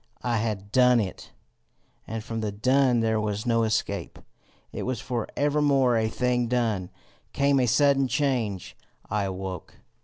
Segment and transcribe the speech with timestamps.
[0.23, 1.29] I had DONE it,
[2.07, 4.17] and from the done there was no escape:
[4.71, 6.89] it was for evermore a thing done.
[7.33, 8.75] Came a sudden change:
[9.11, 9.75] I awoke.